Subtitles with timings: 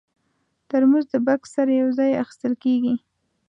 [0.69, 2.95] ترموز د بکس سره یو ځای اخیستل کېږي.